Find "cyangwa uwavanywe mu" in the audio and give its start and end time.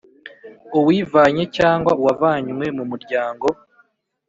1.57-2.83